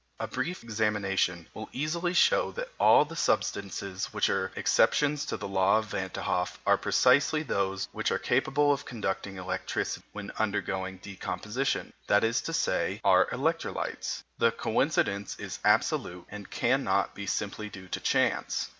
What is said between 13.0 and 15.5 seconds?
are electrolytes. The coincidence